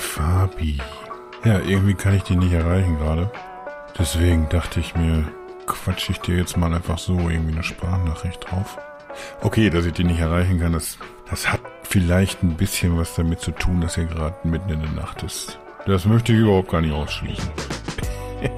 [0.00, 0.78] Fabi.
[1.44, 3.30] Ja, irgendwie kann ich die nicht erreichen gerade.
[3.98, 5.24] Deswegen dachte ich mir,
[5.66, 8.78] quatsch ich dir jetzt mal einfach so irgendwie eine Sprachnachricht drauf.
[9.40, 13.40] Okay, dass ich die nicht erreichen kann, das, das hat vielleicht ein bisschen was damit
[13.40, 15.58] zu tun, dass er gerade mitten in der Nacht ist.
[15.86, 17.50] Das möchte ich überhaupt gar nicht ausschließen.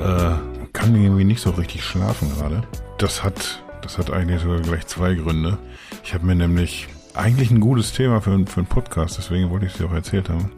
[0.00, 0.32] äh,
[0.72, 2.62] kann irgendwie nicht so richtig schlafen gerade.
[2.98, 5.58] Das hat, das hat eigentlich sogar gleich zwei Gründe.
[6.04, 9.72] Ich habe mir nämlich eigentlich ein gutes Thema für, für einen Podcast, deswegen wollte ich
[9.72, 10.52] es dir auch erzählt haben.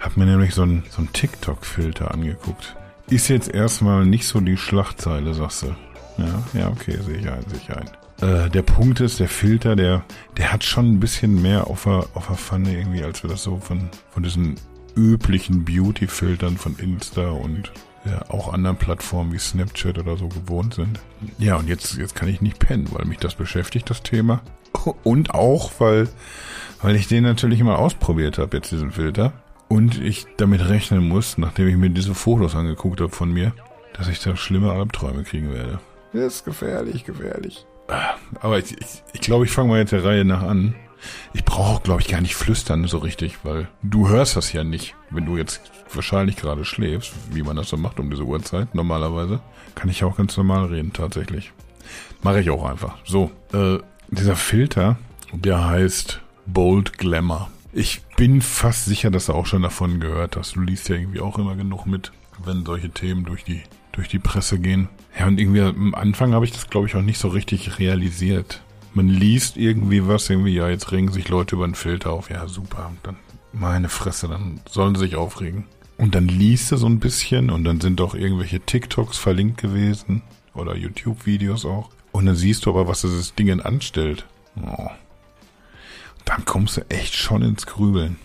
[0.00, 2.76] Hab mir nämlich so einen, so einen TikTok-Filter angeguckt.
[3.08, 5.66] Ist jetzt erstmal nicht so die Schlachtzeile, sagst du.
[6.18, 7.90] Ja, ja, okay, sehe ich ein, sehe ich ein.
[8.20, 10.04] Äh, der Punkt ist, der Filter, der,
[10.36, 13.42] der hat schon ein bisschen mehr auf der, auf der Pfanne irgendwie, als wir das
[13.42, 14.56] so von, von diesen
[14.96, 17.70] üblichen Beauty-Filtern von Insta und
[18.06, 21.00] ja, auch anderen Plattformen wie Snapchat oder so gewohnt sind.
[21.38, 24.40] Ja, und jetzt, jetzt kann ich nicht pennen, weil mich das beschäftigt, das Thema.
[25.04, 26.08] Und auch, weil,
[26.82, 29.32] weil ich den natürlich mal ausprobiert habe, jetzt diesen Filter.
[29.68, 33.52] Und ich damit rechnen muss, nachdem ich mir diese Fotos angeguckt habe von mir,
[33.94, 35.80] dass ich da schlimme Albträume kriegen werde.
[36.12, 37.66] Das ist gefährlich, gefährlich.
[38.40, 40.74] Aber ich, ich, ich glaube, ich fange mal jetzt der Reihe nach an.
[41.34, 44.94] Ich brauche, glaube ich, gar nicht flüstern so richtig, weil du hörst das ja nicht,
[45.10, 45.60] wenn du jetzt
[45.92, 49.40] wahrscheinlich gerade schläfst, wie man das so macht um diese Uhrzeit normalerweise.
[49.74, 51.52] Kann ich auch ganz normal reden, tatsächlich.
[52.22, 52.96] Mache ich auch einfach.
[53.04, 54.98] So, äh, dieser Filter,
[55.32, 57.50] der heißt Bold Glamour.
[57.72, 60.56] Ich bin fast sicher, dass du auch schon davon gehört hast.
[60.56, 64.18] Du liest ja irgendwie auch immer genug mit, wenn solche Themen durch die, durch die
[64.18, 64.88] Presse gehen.
[65.18, 68.62] Ja, und irgendwie am Anfang habe ich das, glaube ich, auch nicht so richtig realisiert.
[68.96, 72.30] Man liest irgendwie was, irgendwie, ja, jetzt regen sich Leute über den Filter auf.
[72.30, 72.86] Ja, super.
[72.88, 73.16] Und dann,
[73.52, 75.64] meine Fresse, dann sollen sie sich aufregen.
[75.98, 80.22] Und dann liest du so ein bisschen und dann sind doch irgendwelche TikToks verlinkt gewesen
[80.54, 81.90] oder YouTube-Videos auch.
[82.10, 84.24] Und dann siehst du aber, was das Ding anstellt.
[84.62, 84.88] Oh.
[86.24, 88.16] Dann kommst du echt schon ins Grübeln.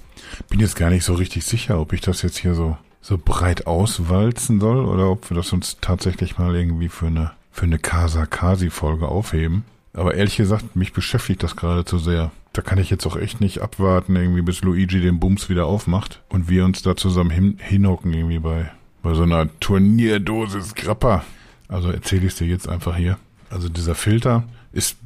[0.47, 3.67] Bin jetzt gar nicht so richtig sicher, ob ich das jetzt hier so, so breit
[3.67, 8.25] auswalzen soll oder ob wir das uns tatsächlich mal irgendwie für eine, für eine Casa
[8.25, 9.65] Kasi Folge aufheben.
[9.93, 12.31] Aber ehrlich gesagt, mich beschäftigt das gerade zu sehr.
[12.53, 16.21] Da kann ich jetzt auch echt nicht abwarten, irgendwie bis Luigi den Bums wieder aufmacht
[16.29, 18.71] und wir uns da zusammen hin hinhocken irgendwie bei,
[19.03, 21.23] bei so einer Turnierdosis Grappa.
[21.67, 23.17] Also erzähle ich dir jetzt einfach hier.
[23.49, 24.43] Also dieser Filter
[24.73, 24.97] ist,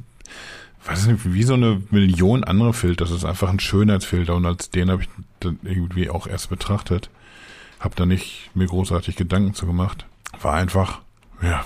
[0.84, 3.04] weiß nicht, wie so eine Million andere Filter.
[3.04, 5.08] Das ist einfach ein Schönheitsfilter und als den habe ich
[5.40, 7.10] dann irgendwie auch erst betrachtet.
[7.80, 10.06] Hab da nicht mir großartig Gedanken zu gemacht.
[10.40, 11.00] War einfach,
[11.42, 11.64] ja,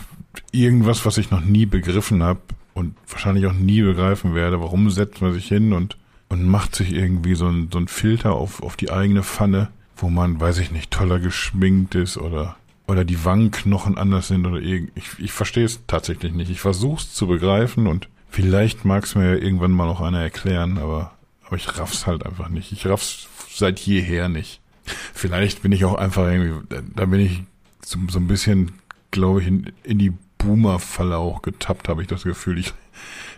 [0.52, 2.40] irgendwas, was ich noch nie begriffen habe
[2.80, 4.60] und wahrscheinlich auch nie begreifen werde.
[4.60, 5.96] Warum setzt man sich hin und,
[6.28, 10.08] und macht sich irgendwie so ein, so ein Filter auf, auf die eigene Pfanne, wo
[10.08, 12.56] man, weiß ich nicht, toller geschminkt ist oder,
[12.88, 16.50] oder die Wangenknochen anders sind oder irgend, ich, ich verstehe es tatsächlich nicht.
[16.50, 20.20] Ich versuche es zu begreifen und vielleicht mag es mir ja irgendwann mal noch einer
[20.20, 21.12] erklären, aber,
[21.46, 22.72] aber ich raff's halt einfach nicht.
[22.72, 24.60] Ich raff's seit jeher nicht.
[25.14, 26.66] Vielleicht bin ich auch einfach irgendwie,
[26.96, 27.42] da bin ich
[27.84, 28.72] so, so ein bisschen,
[29.10, 32.58] glaube ich, in, in die Boomer-Falle auch getappt, habe ich das Gefühl.
[32.58, 32.72] Ich,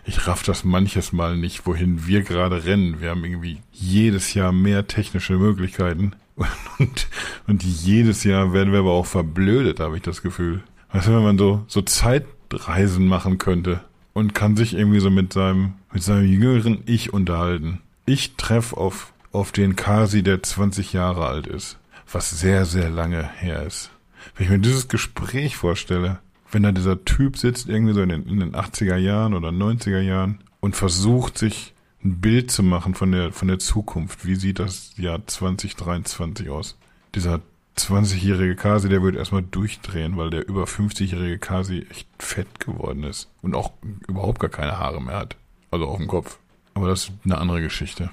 [0.05, 3.01] ich raff das manches Mal nicht, wohin wir gerade rennen.
[3.01, 6.13] Wir haben irgendwie jedes Jahr mehr technische Möglichkeiten.
[6.79, 7.07] Und,
[7.45, 10.63] und jedes Jahr werden wir aber auch verblödet, habe ich das Gefühl.
[10.91, 13.81] Weißt du, wenn man so, so Zeitreisen machen könnte
[14.13, 17.81] und kann sich irgendwie so mit seinem, mit seinem jüngeren Ich unterhalten.
[18.05, 21.77] Ich treffe auf, auf den Kasi, der 20 Jahre alt ist.
[22.11, 23.91] Was sehr, sehr lange her ist.
[24.35, 26.19] Wenn ich mir dieses Gespräch vorstelle,
[26.53, 29.99] wenn da dieser Typ sitzt, irgendwie so in den, in den 80er Jahren oder 90er
[29.99, 34.25] Jahren und versucht sich ein Bild zu machen von der, von der Zukunft.
[34.25, 36.77] Wie sieht das Jahr 2023 aus?
[37.15, 37.41] Dieser
[37.77, 43.29] 20-jährige Kasi, der wird erstmal durchdrehen, weil der über 50-jährige Kasi echt fett geworden ist
[43.41, 43.71] und auch
[44.07, 45.35] überhaupt gar keine Haare mehr hat.
[45.71, 46.39] Also auf dem Kopf.
[46.75, 48.11] Aber das ist eine andere Geschichte.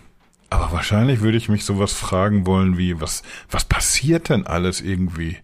[0.48, 5.36] Aber wahrscheinlich würde ich mich sowas fragen wollen wie, was, was passiert denn alles irgendwie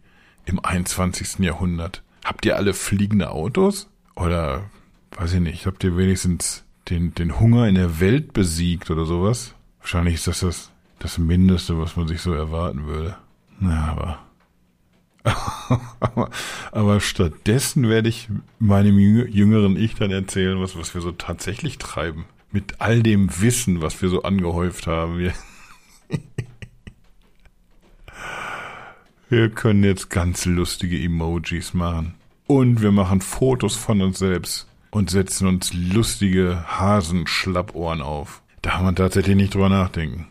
[0.47, 1.39] im 21.
[1.41, 2.03] Jahrhundert?
[2.27, 3.89] Habt ihr alle fliegende Autos?
[4.17, 4.69] Oder,
[5.13, 9.55] weiß ich nicht, habt ihr wenigstens den, den Hunger in der Welt besiegt oder sowas?
[9.79, 13.17] Wahrscheinlich ist das das, das Mindeste, was man sich so erwarten würde.
[13.61, 14.19] Na, aber,
[16.73, 18.29] aber, stattdessen werde ich
[18.59, 22.25] meinem jüngeren Ich dann erzählen, was, was wir so tatsächlich treiben.
[22.51, 25.19] Mit all dem Wissen, was wir so angehäuft haben.
[25.19, 25.33] Wir
[29.29, 32.15] Wir können jetzt ganz lustige Emojis machen.
[32.47, 38.43] Und wir machen Fotos von uns selbst und setzen uns lustige Hasenschlappohren auf.
[38.63, 40.29] Da kann man tatsächlich nicht drüber nachdenken.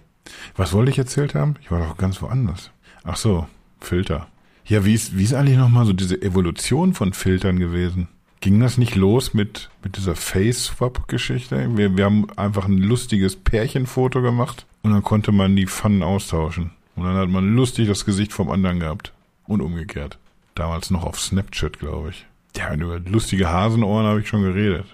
[0.55, 1.55] Was wollte ich erzählt haben?
[1.61, 2.71] Ich war doch ganz woanders.
[3.03, 3.47] Ach so,
[3.81, 4.27] Filter.
[4.65, 8.07] Ja, wie ist, wie ist eigentlich nochmal so diese Evolution von Filtern gewesen?
[8.39, 11.77] Ging das nicht los mit, mit dieser Face-Swap-Geschichte?
[11.77, 16.71] Wir, wir haben einfach ein lustiges Pärchenfoto gemacht und dann konnte man die Pfannen austauschen.
[16.95, 19.11] Und dann hat man lustig das Gesicht vom anderen gehabt.
[19.47, 20.17] Und umgekehrt.
[20.55, 22.25] Damals noch auf Snapchat, glaube ich.
[22.55, 24.85] Ja, über lustige Hasenohren habe ich schon geredet.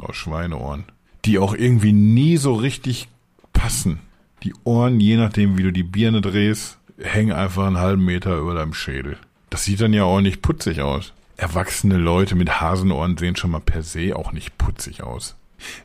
[0.00, 0.84] Oh, Schweineohren.
[1.24, 3.08] Die auch irgendwie nie so richtig
[3.52, 4.00] passen.
[4.42, 8.54] Die Ohren, je nachdem, wie du die Birne drehst, hängen einfach einen halben Meter über
[8.54, 9.16] deinem Schädel.
[9.50, 11.12] Das sieht dann ja auch nicht putzig aus.
[11.36, 15.36] Erwachsene Leute mit Hasenohren sehen schon mal per se auch nicht putzig aus.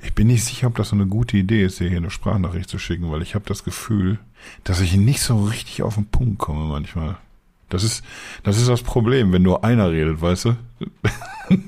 [0.01, 2.69] Ich bin nicht sicher, ob das so eine gute Idee ist, dir hier eine Sprachnachricht
[2.69, 4.19] zu schicken, weil ich habe das Gefühl,
[4.63, 7.17] dass ich nicht so richtig auf den Punkt komme manchmal.
[7.69, 8.03] Das ist,
[8.43, 10.57] das ist das Problem, wenn nur einer redet, weißt du?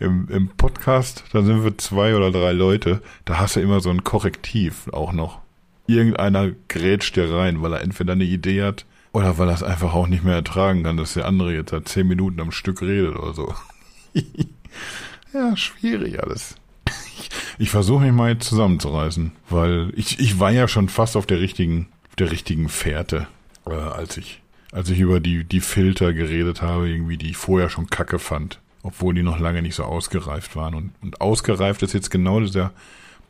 [0.00, 3.90] Im, Im Podcast, da sind wir zwei oder drei Leute, da hast du immer so
[3.90, 5.40] ein Korrektiv auch noch.
[5.86, 9.94] Irgendeiner grätscht dir rein, weil er entweder eine Idee hat oder weil er es einfach
[9.94, 13.16] auch nicht mehr ertragen kann, dass der andere jetzt seit zehn Minuten am Stück redet
[13.16, 13.54] oder so.
[15.32, 16.54] ja, schwierig alles.
[17.18, 21.26] Ich, ich versuche mich mal jetzt zusammenzureißen, weil ich, ich war ja schon fast auf
[21.26, 23.26] der richtigen, auf der richtigen Fährte,
[23.66, 24.42] äh, als ich,
[24.72, 28.60] als ich über die, die Filter geredet habe, irgendwie, die ich vorher schon kacke fand,
[28.82, 30.74] obwohl die noch lange nicht so ausgereift waren.
[30.74, 32.72] Und, und ausgereift ist jetzt genau dieser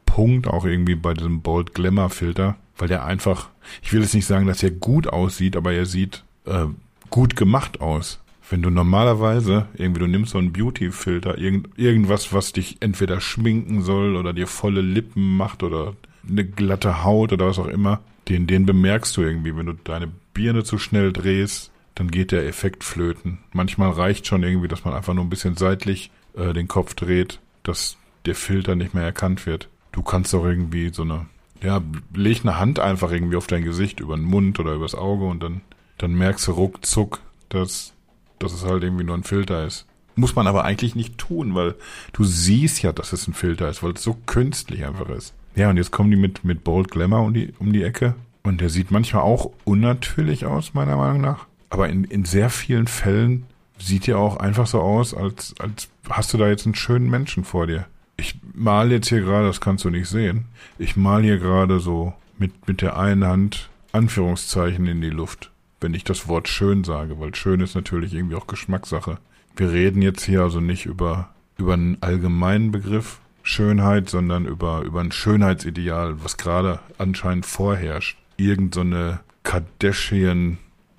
[0.06, 3.48] Punkt auch irgendwie bei diesem Bold Glamour Filter, weil der einfach,
[3.82, 6.66] ich will jetzt nicht sagen, dass er gut aussieht, aber er sieht äh,
[7.10, 8.20] gut gemacht aus.
[8.48, 13.82] Wenn du normalerweise irgendwie, du nimmst so einen Beauty-Filter, irgend, irgendwas, was dich entweder schminken
[13.82, 15.94] soll oder dir volle Lippen macht oder
[16.28, 19.56] eine glatte Haut oder was auch immer, den, den bemerkst du irgendwie.
[19.56, 23.38] Wenn du deine Birne zu schnell drehst, dann geht der Effekt flöten.
[23.52, 27.40] Manchmal reicht schon irgendwie, dass man einfach nur ein bisschen seitlich äh, den Kopf dreht,
[27.62, 27.96] dass
[28.26, 29.68] der Filter nicht mehr erkannt wird.
[29.92, 31.26] Du kannst auch irgendwie so eine,
[31.62, 31.82] ja,
[32.14, 35.42] leg eine Hand einfach irgendwie auf dein Gesicht, über den Mund oder übers Auge und
[35.42, 35.60] dann,
[35.98, 37.92] dann merkst du ruckzuck, dass,
[38.38, 39.86] dass es halt irgendwie nur ein Filter ist.
[40.14, 41.74] Muss man aber eigentlich nicht tun, weil
[42.12, 45.34] du siehst ja, dass es ein Filter ist, weil es so künstlich einfach ist.
[45.54, 48.14] Ja, und jetzt kommen die mit, mit Bold Glamour um die, um die Ecke.
[48.42, 51.46] Und der sieht manchmal auch unnatürlich aus, meiner Meinung nach.
[51.68, 53.46] Aber in, in sehr vielen Fällen
[53.78, 57.44] sieht er auch einfach so aus, als, als hast du da jetzt einen schönen Menschen
[57.44, 57.86] vor dir
[58.20, 60.44] ich mal jetzt hier gerade, das kannst du nicht sehen,
[60.78, 65.50] ich mal hier gerade so mit, mit der einen Hand Anführungszeichen in die Luft,
[65.80, 69.18] wenn ich das Wort schön sage, weil schön ist natürlich irgendwie auch Geschmackssache.
[69.56, 75.00] Wir reden jetzt hier also nicht über, über einen allgemeinen Begriff Schönheit, sondern über, über
[75.00, 78.18] ein Schönheitsideal, was gerade anscheinend vorherrscht.
[78.40, 80.58] Irgend so eine Kardashian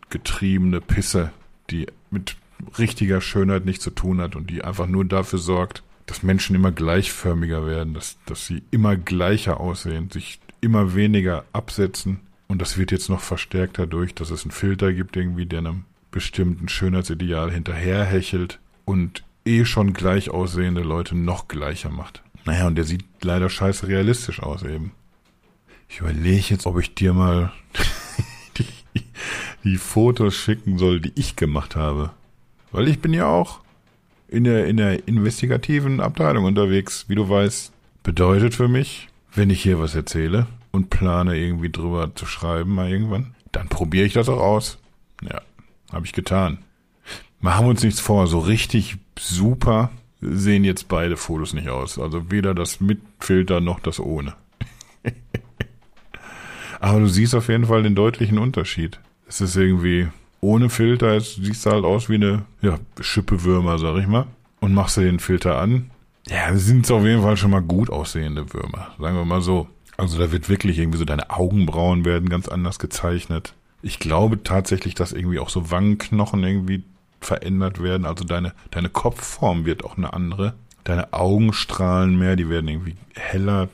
[0.10, 1.32] getriebene Pisse,
[1.70, 2.36] die mit
[2.78, 6.72] richtiger Schönheit nichts zu tun hat und die einfach nur dafür sorgt, dass Menschen immer
[6.72, 12.20] gleichförmiger werden, dass, dass sie immer gleicher aussehen, sich immer weniger absetzen.
[12.48, 15.86] Und das wird jetzt noch verstärkt dadurch, dass es einen Filter gibt, irgendwie, der einem
[16.12, 22.22] bestimmten Schönheitsideal hinterherhechelt und eh schon gleich aussehende Leute noch gleicher macht.
[22.46, 24.92] Naja, und der sieht leider scheiße realistisch aus eben.
[25.94, 27.52] Ich überlege jetzt, ob ich dir mal
[28.58, 29.04] die,
[29.66, 32.12] die Fotos schicken soll, die ich gemacht habe.
[32.72, 33.60] Weil ich bin ja auch
[34.30, 37.74] in der, in der investigativen Abteilung unterwegs, wie du weißt.
[38.04, 42.90] Bedeutet für mich, wenn ich hier was erzähle und plane irgendwie drüber zu schreiben mal
[42.90, 44.78] irgendwann, dann probiere ich das auch aus.
[45.22, 45.42] Ja,
[45.92, 46.60] habe ich getan.
[47.42, 49.92] Machen wir uns nichts vor, so richtig super
[50.22, 52.00] sehen jetzt beide Fotos nicht aus.
[52.00, 54.36] Also weder das mit Filter noch das ohne.
[56.82, 59.00] Aber du siehst auf jeden Fall den deutlichen Unterschied.
[59.28, 60.08] Es ist irgendwie,
[60.42, 64.26] ohne Filter siehst du halt aus wie eine ja, Schippe-Würmer, sag ich mal.
[64.62, 65.92] Und machst du den Filter an.
[66.28, 69.68] Ja, sind es auf jeden Fall schon mal gut aussehende Würmer, sagen wir mal so.
[69.96, 73.54] Also da wird wirklich irgendwie so deine Augenbrauen werden ganz anders gezeichnet.
[73.84, 76.84] Ich glaube tatsächlich, dass irgendwie auch so Wangenknochen irgendwie
[77.20, 78.06] verändert werden.
[78.06, 80.56] Also deine, deine Kopfform wird auch eine andere.
[80.84, 83.70] Deine Augen strahlen mehr, die werden irgendwie heller.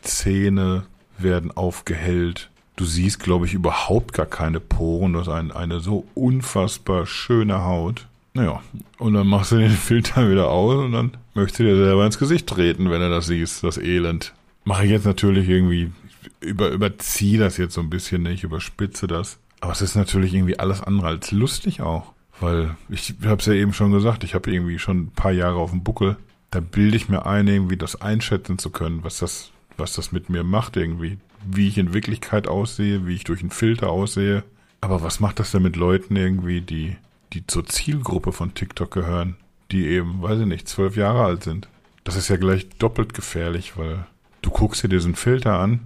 [0.00, 0.86] Zähne
[1.22, 2.50] werden aufgehellt.
[2.76, 5.12] Du siehst, glaube ich, überhaupt gar keine Poren.
[5.12, 8.06] Du hast ein, eine so unfassbar schöne Haut.
[8.34, 8.62] Naja,
[8.98, 12.18] und dann machst du den Filter wieder aus und dann möchtest du dir selber ins
[12.18, 14.32] Gesicht treten, wenn du das siehst, das Elend.
[14.64, 15.92] Mache ich jetzt natürlich irgendwie,
[16.40, 19.38] über, überziehe das jetzt so ein bisschen, ich überspitze das.
[19.60, 22.12] Aber es ist natürlich irgendwie alles andere als lustig auch.
[22.40, 25.56] Weil, ich habe es ja eben schon gesagt, ich habe irgendwie schon ein paar Jahre
[25.56, 26.16] auf dem Buckel.
[26.50, 30.28] Da bilde ich mir ein, irgendwie das einschätzen zu können, was das, was das mit
[30.28, 34.44] mir macht irgendwie wie ich in Wirklichkeit aussehe, wie ich durch einen Filter aussehe.
[34.80, 36.96] Aber was macht das denn mit Leuten irgendwie, die,
[37.32, 39.36] die zur Zielgruppe von TikTok gehören,
[39.70, 41.68] die eben, weiß ich nicht, zwölf Jahre alt sind?
[42.04, 44.06] Das ist ja gleich doppelt gefährlich, weil
[44.42, 45.80] du guckst dir diesen Filter an,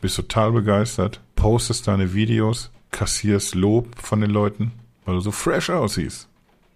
[0.00, 4.72] bist total begeistert, postest deine Videos, kassierst Lob von den Leuten,
[5.06, 6.28] weil du so fresh aussiehst.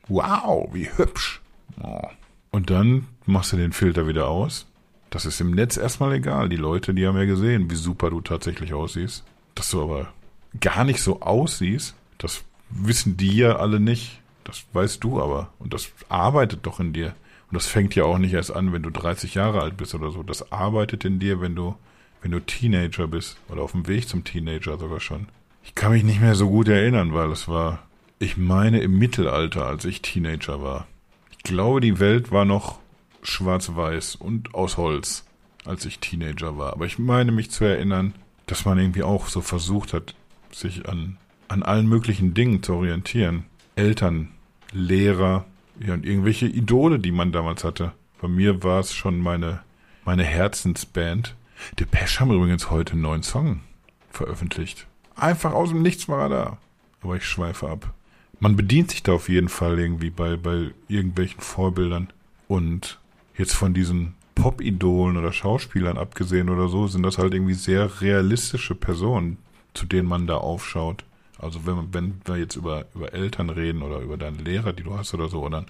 [0.08, 1.42] Wow, wie hübsch.
[1.82, 2.08] Oh.
[2.52, 4.66] Und dann machst du den Filter wieder aus.
[5.10, 6.48] Das ist im Netz erstmal egal.
[6.48, 9.24] Die Leute, die haben ja gesehen, wie super du tatsächlich aussiehst.
[9.54, 10.12] Dass du aber
[10.60, 14.20] gar nicht so aussiehst, das wissen die ja alle nicht.
[14.44, 15.50] Das weißt du aber.
[15.58, 17.14] Und das arbeitet doch in dir.
[17.50, 20.10] Und das fängt ja auch nicht erst an, wenn du 30 Jahre alt bist oder
[20.10, 20.22] so.
[20.22, 21.76] Das arbeitet in dir, wenn du,
[22.22, 23.38] wenn du Teenager bist.
[23.48, 25.28] Oder auf dem Weg zum Teenager sogar schon.
[25.64, 27.80] Ich kann mich nicht mehr so gut erinnern, weil es war,
[28.18, 30.86] ich meine, im Mittelalter, als ich Teenager war.
[31.30, 32.78] Ich glaube, die Welt war noch
[33.26, 35.24] schwarz-weiß und aus Holz,
[35.64, 36.72] als ich Teenager war.
[36.72, 38.14] Aber ich meine mich zu erinnern,
[38.46, 40.14] dass man irgendwie auch so versucht hat,
[40.52, 41.18] sich an,
[41.48, 43.44] an allen möglichen Dingen zu orientieren.
[43.74, 44.30] Eltern,
[44.72, 45.44] Lehrer,
[45.80, 47.92] ja, und irgendwelche Idole, die man damals hatte.
[48.20, 49.60] Bei mir war es schon meine,
[50.04, 51.34] meine Herzensband.
[51.78, 53.60] Depeche haben übrigens heute einen neuen Song
[54.10, 54.86] veröffentlicht.
[55.14, 56.58] Einfach aus dem Nichts war er da.
[57.02, 57.92] Aber ich schweife ab.
[58.38, 62.08] Man bedient sich da auf jeden Fall irgendwie bei, bei irgendwelchen Vorbildern.
[62.48, 62.98] Und
[63.36, 68.74] jetzt von diesen Pop-Idolen oder Schauspielern abgesehen oder so, sind das halt irgendwie sehr realistische
[68.74, 69.38] Personen,
[69.74, 71.04] zu denen man da aufschaut.
[71.38, 74.96] Also wenn, wenn wir jetzt über, über Eltern reden oder über deinen Lehrer, die du
[74.96, 75.66] hast oder so, oder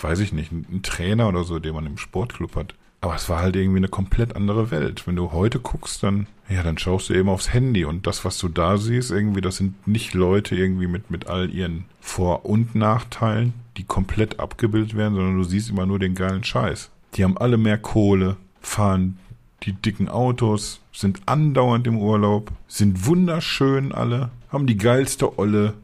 [0.00, 2.74] weiß ich nicht, einen Trainer oder so, den man im Sportclub hat.
[3.00, 5.06] Aber es war halt irgendwie eine komplett andere Welt.
[5.06, 8.36] Wenn du heute guckst, dann, ja, dann schaust du eben aufs Handy und das, was
[8.38, 12.74] du da siehst, irgendwie, das sind nicht Leute irgendwie mit, mit all ihren Vor- und
[12.74, 16.90] Nachteilen, die komplett abgebildet werden, sondern du siehst immer nur den geilen Scheiß.
[17.14, 19.18] Die haben alle mehr Kohle, fahren
[19.62, 25.74] die dicken Autos, sind andauernd im Urlaub, sind wunderschön alle, haben die geilste Olle.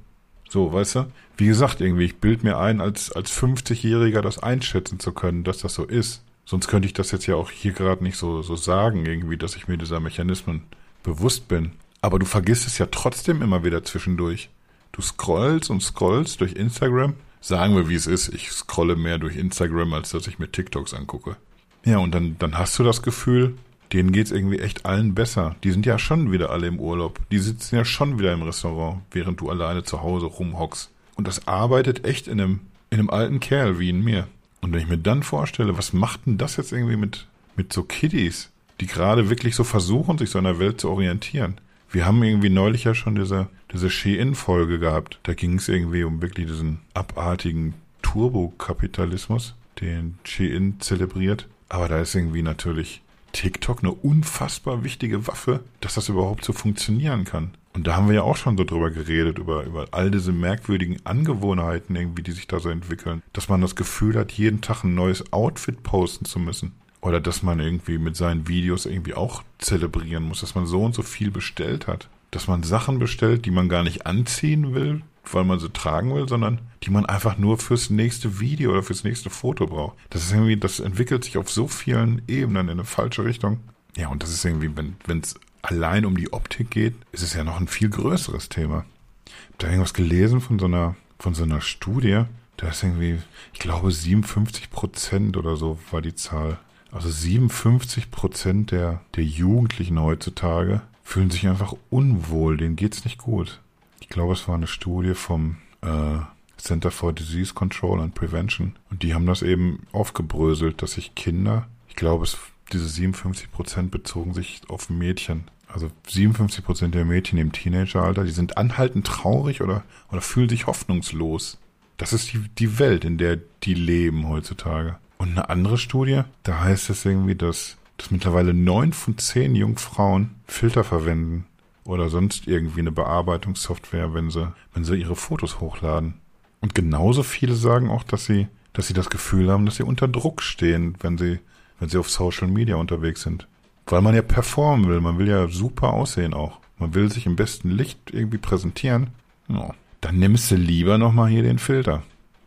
[0.49, 1.07] So, weißt du?
[1.37, 5.59] Wie gesagt, irgendwie, ich bild mir ein, als, als 50-Jähriger das einschätzen zu können, dass
[5.59, 6.23] das so ist.
[6.47, 9.57] Sonst könnte ich das jetzt ja auch hier gerade nicht so, so sagen, irgendwie, dass
[9.57, 10.63] ich mir dieser Mechanismen
[11.03, 11.73] bewusst bin.
[12.01, 14.49] Aber du vergisst es ja trotzdem immer wieder zwischendurch.
[14.93, 17.15] Du scrollst und scrollst durch Instagram.
[17.41, 18.29] Sagen wir, wie es ist.
[18.35, 21.37] Ich scrolle mehr durch Instagram, als dass ich mir TikToks angucke.
[21.85, 23.55] Ja, und dann, dann hast du das Gefühl,
[23.93, 25.55] denen geht's irgendwie echt allen besser.
[25.63, 27.21] Die sind ja schon wieder alle im Urlaub.
[27.31, 30.91] Die sitzen ja schon wieder im Restaurant, während du alleine zu Hause rumhockst.
[31.15, 34.27] Und das arbeitet echt in einem, in einem alten Kerl wie in mir.
[34.61, 37.85] Und wenn ich mir dann vorstelle, was macht denn das jetzt irgendwie mit, mit so
[37.85, 38.51] Kiddies,
[38.81, 41.59] die gerade wirklich so versuchen, sich so in der Welt zu orientieren?
[41.97, 45.19] Wir haben irgendwie neulich ja schon diese, diese Shein-Folge gehabt.
[45.23, 47.73] Da ging es irgendwie um wirklich diesen abartigen
[48.03, 51.49] Turbokapitalismus, den Shein zelebriert.
[51.71, 53.01] Aber da ist irgendwie natürlich
[53.33, 57.53] TikTok eine unfassbar wichtige Waffe, dass das überhaupt so funktionieren kann.
[57.73, 60.99] Und da haben wir ja auch schon so drüber geredet, über, über all diese merkwürdigen
[61.05, 63.23] Angewohnheiten irgendwie, die sich da so entwickeln.
[63.33, 66.75] Dass man das Gefühl hat, jeden Tag ein neues Outfit posten zu müssen.
[67.01, 70.95] Oder dass man irgendwie mit seinen Videos irgendwie auch zelebrieren muss, dass man so und
[70.95, 72.09] so viel bestellt hat.
[72.31, 76.29] Dass man Sachen bestellt, die man gar nicht anziehen will, weil man sie tragen will,
[76.29, 79.97] sondern die man einfach nur fürs nächste Video oder fürs nächste Foto braucht.
[80.11, 83.61] Das ist irgendwie, das entwickelt sich auf so vielen Ebenen in eine falsche Richtung.
[83.97, 87.45] Ja, und das ist irgendwie, wenn es allein um die Optik geht, ist es ja
[87.45, 88.85] noch ein viel größeres Thema.
[89.27, 92.23] Ich habe da irgendwas gelesen von so einer, von so einer Studie.
[92.57, 93.19] Da ist irgendwie,
[93.53, 96.59] ich glaube, 57 Prozent oder so war die Zahl.
[96.91, 103.61] Also 57 Prozent der, der Jugendlichen heutzutage fühlen sich einfach unwohl, denen geht's nicht gut.
[104.01, 106.19] Ich glaube, es war eine Studie vom äh,
[106.57, 108.77] Center for Disease Control and Prevention.
[108.91, 112.39] Und die haben das eben aufgebröselt, dass sich Kinder, ich glaube, es,
[112.73, 115.45] diese 57 Prozent bezogen sich auf Mädchen.
[115.69, 120.67] Also 57 Prozent der Mädchen im Teenageralter, die sind anhaltend traurig oder, oder fühlen sich
[120.67, 121.59] hoffnungslos.
[121.97, 124.99] Das ist die, die Welt, in der die leben heutzutage.
[125.19, 130.35] Und eine andere Studie, da heißt es irgendwie, dass, dass mittlerweile neun von zehn Jungfrauen
[130.47, 131.47] Filter verwenden
[131.85, 136.15] oder sonst irgendwie eine Bearbeitungssoftware, wenn sie, wenn sie ihre Fotos hochladen.
[136.61, 140.09] Und genauso viele sagen auch, dass sie, dass sie das Gefühl haben, dass sie unter
[140.09, 141.39] Druck stehen, wenn sie,
[141.79, 143.47] wenn sie auf Social Media unterwegs sind.
[143.87, 146.59] Weil man ja performen will, man will ja super aussehen auch.
[146.79, 149.09] Man will sich im besten Licht irgendwie präsentieren.
[149.49, 149.71] Ja,
[150.01, 152.03] dann nimmst du lieber nochmal hier den Filter.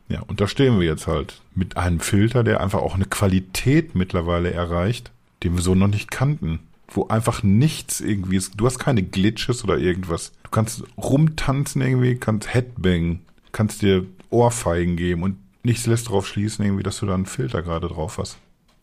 [0.09, 1.41] Ja, und da stehen wir jetzt halt.
[1.55, 5.11] Mit einem Filter, der einfach auch eine Qualität mittlerweile erreicht,
[5.43, 6.59] den wir so noch nicht kannten
[6.95, 8.53] wo einfach nichts irgendwie ist.
[8.57, 10.31] Du hast keine Glitches oder irgendwas.
[10.43, 13.19] Du kannst rumtanzen irgendwie, kannst Headbang,
[13.51, 17.61] kannst dir Ohrfeigen geben und nichts lässt darauf schließen irgendwie, dass du da einen Filter
[17.61, 18.37] gerade drauf hast.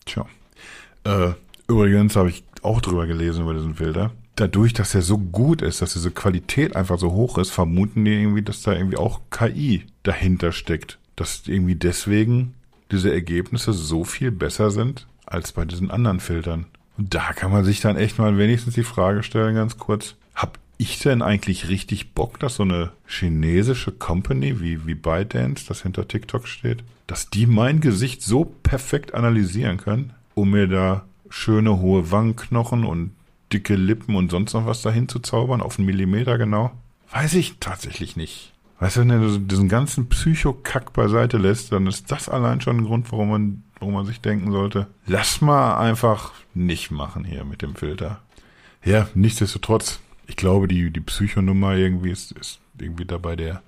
[0.04, 0.26] Tja.
[1.04, 1.33] Äh,
[1.68, 4.12] übrigens habe ich auch drüber gelesen über diesen Filter.
[4.37, 8.12] Dadurch, dass er so gut ist, dass diese Qualität einfach so hoch ist, vermuten die
[8.12, 10.99] irgendwie, dass da irgendwie auch KI dahinter steckt.
[11.16, 12.54] Dass irgendwie deswegen
[12.90, 16.66] diese Ergebnisse so viel besser sind als bei diesen anderen Filtern.
[16.99, 20.58] Und da kann man sich dann echt mal wenigstens die Frage stellen, ganz kurz, hab
[20.78, 26.06] ich denn eigentlich richtig Bock, dass so eine chinesische Company wie, wie ByteDance, das hinter
[26.06, 32.11] TikTok steht, dass die mein Gesicht so perfekt analysieren können, um mir da schöne hohe
[32.11, 33.12] Wangenknochen und
[33.52, 36.73] dicke Lippen und sonst noch was dahin zu zaubern, auf einen Millimeter genau?
[37.11, 38.52] Weiß ich tatsächlich nicht.
[38.78, 42.85] Weißt du, wenn du diesen ganzen Psychokack beiseite lässt, dann ist das allein schon ein
[42.85, 47.62] Grund, warum man, warum man sich denken sollte, lass mal einfach nicht machen hier mit
[47.62, 48.21] dem Filter.
[48.85, 53.62] Ja, nichtsdestotrotz, ich glaube, die, die Psychonummer irgendwie ist, ist irgendwie dabei der,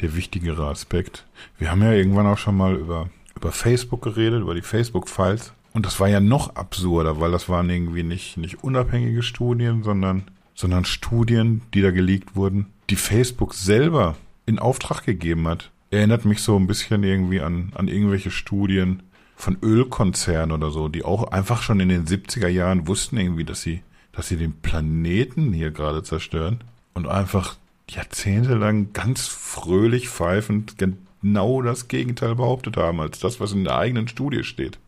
[0.00, 1.24] der wichtigere Aspekt.
[1.58, 5.54] Wir haben ja irgendwann auch schon mal über, über Facebook geredet, über die Facebook-Files.
[5.72, 10.24] Und das war ja noch absurder, weil das waren irgendwie nicht, nicht unabhängige Studien, sondern,
[10.54, 14.16] sondern Studien, die da geleakt wurden, die Facebook selber
[14.50, 15.70] in Auftrag gegeben hat.
[15.90, 19.02] Erinnert mich so ein bisschen irgendwie an, an irgendwelche Studien
[19.34, 23.62] von Ölkonzernen oder so, die auch einfach schon in den 70er Jahren wussten irgendwie, dass
[23.62, 26.62] sie dass sie den Planeten hier gerade zerstören
[26.94, 27.56] und einfach
[27.88, 34.08] jahrzehntelang ganz fröhlich pfeifend genau das Gegenteil behauptet haben, als das, was in der eigenen
[34.08, 34.78] Studie steht.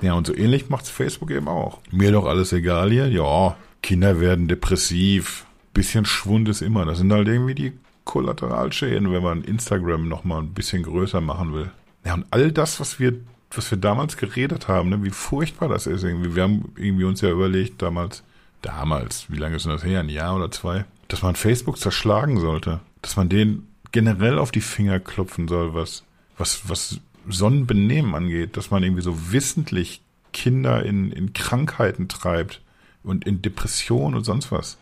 [0.00, 1.80] Ja, und so ähnlich macht's Facebook eben auch.
[1.90, 3.08] Mir doch alles egal hier.
[3.08, 5.46] Ja, Kinder werden depressiv.
[5.74, 6.84] Bisschen Schwund ist immer.
[6.84, 7.72] Das sind halt irgendwie die
[8.04, 11.70] Kollateralschäden, wenn man Instagram nochmal ein bisschen größer machen will.
[12.04, 13.14] Ja, und all das, was wir,
[13.50, 16.34] was wir damals geredet haben, ne, wie furchtbar das ist irgendwie.
[16.34, 18.24] Wir haben irgendwie uns ja überlegt damals,
[18.60, 22.40] damals, wie lange ist denn das her, ein Jahr oder zwei, dass man Facebook zerschlagen
[22.40, 26.02] sollte, dass man denen generell auf die Finger klopfen soll, was,
[26.38, 30.00] was, was Sonnenbenehmen angeht, dass man irgendwie so wissentlich
[30.32, 32.62] Kinder in, in Krankheiten treibt
[33.02, 34.78] und in Depressionen und sonst was.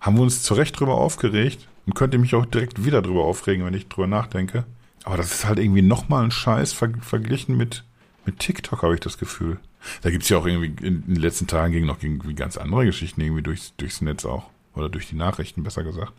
[0.00, 3.64] Haben wir uns zu Recht drüber aufgeregt und könnte mich auch direkt wieder drüber aufregen,
[3.64, 4.64] wenn ich drüber nachdenke.
[5.04, 7.84] Aber das ist halt irgendwie nochmal ein Scheiß ver verglichen mit,
[8.24, 9.58] mit TikTok, habe ich das Gefühl.
[10.02, 13.20] Da gibt's ja auch irgendwie in den letzten Tagen ging noch irgendwie ganz andere Geschichten
[13.20, 14.48] irgendwie durchs, durchs Netz auch.
[14.74, 16.12] Oder durch die Nachrichten, besser gesagt.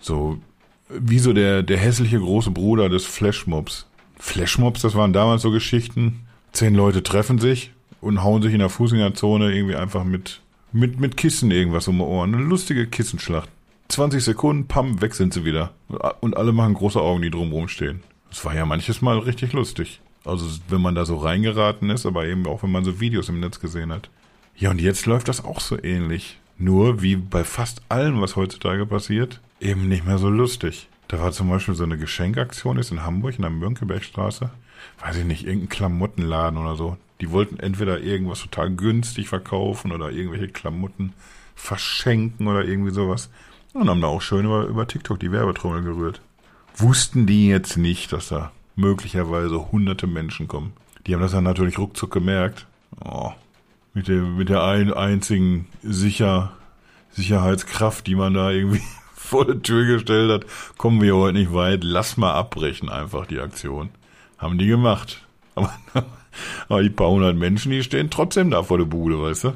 [0.00, 0.38] So,
[0.88, 3.86] wie so der, der hässliche große Bruder des Flashmobs.
[4.18, 6.20] Flashmobs, das waren damals so Geschichten.
[6.52, 10.40] Zehn Leute treffen sich und hauen sich in der Fußgängerzone irgendwie einfach mit,
[10.72, 12.34] mit, mit Kissen irgendwas um die Ohren.
[12.34, 13.50] Eine lustige Kissenschlacht.
[13.88, 15.72] 20 Sekunden, pam, weg sind sie wieder.
[16.20, 18.02] Und alle machen große Augen, die drumrum stehen.
[18.28, 20.00] Das war ja manches Mal richtig lustig.
[20.24, 23.40] Also wenn man da so reingeraten ist, aber eben auch wenn man so Videos im
[23.40, 24.10] Netz gesehen hat.
[24.56, 26.38] Ja, und jetzt läuft das auch so ähnlich.
[26.58, 30.88] Nur wie bei fast allem, was heutzutage passiert, eben nicht mehr so lustig.
[31.06, 34.50] Da war zum Beispiel so eine Geschenkaktion jetzt in Hamburg, in der Mönckebergstraße.
[35.00, 36.96] Weiß ich nicht, irgendein Klamottenladen oder so.
[37.20, 41.14] Die wollten entweder irgendwas total günstig verkaufen oder irgendwelche Klamotten
[41.54, 43.30] verschenken oder irgendwie sowas.
[43.78, 46.20] Und haben da auch schön über, über TikTok die Werbetrommel gerührt.
[46.76, 50.72] Wussten die jetzt nicht, dass da möglicherweise hunderte Menschen kommen.
[51.06, 52.66] Die haben das dann natürlich ruckzuck gemerkt.
[53.04, 53.30] Oh,
[53.94, 56.52] mit, der, mit der ein, einzigen Sicher,
[57.12, 58.82] Sicherheitskraft, die man da irgendwie
[59.14, 61.84] vor der Tür gestellt hat, kommen wir heute nicht weit.
[61.84, 63.90] Lass mal abbrechen einfach die Aktion.
[64.38, 65.24] Haben die gemacht.
[65.54, 65.72] Aber,
[66.68, 69.54] aber die paar hundert Menschen, die stehen trotzdem da vor der Bude, weißt du?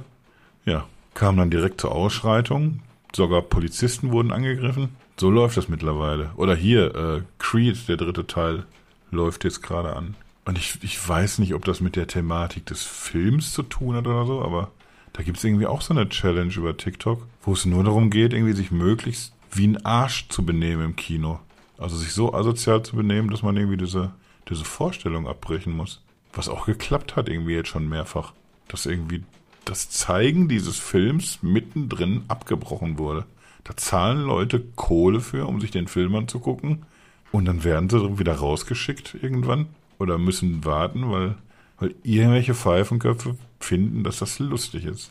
[0.64, 2.80] Ja, kam dann direkt zur Ausschreitung.
[3.14, 4.90] Sogar Polizisten wurden angegriffen.
[5.16, 6.31] So läuft das mittlerweile.
[6.37, 8.64] Oder hier, äh, Creed, der dritte Teil
[9.11, 10.14] läuft jetzt gerade an.
[10.44, 14.07] Und ich, ich weiß nicht, ob das mit der Thematik des Films zu tun hat
[14.07, 14.70] oder so, aber
[15.12, 18.33] da gibt es irgendwie auch so eine Challenge über TikTok, wo es nur darum geht,
[18.33, 21.38] irgendwie sich möglichst wie ein Arsch zu benehmen im Kino.
[21.79, 24.12] Also sich so asozial zu benehmen, dass man irgendwie diese,
[24.48, 26.01] diese Vorstellung abbrechen muss.
[26.33, 28.33] Was auch geklappt hat irgendwie jetzt schon mehrfach.
[28.68, 29.22] Dass irgendwie
[29.64, 33.25] das Zeigen dieses Films mittendrin abgebrochen wurde.
[33.64, 36.85] Da zahlen Leute Kohle für, um sich den Film anzugucken.
[37.31, 39.66] Und dann werden sie wieder rausgeschickt irgendwann
[39.98, 41.37] oder müssen warten, weil,
[41.79, 45.11] weil irgendwelche Pfeifenköpfe finden, dass das lustig ist.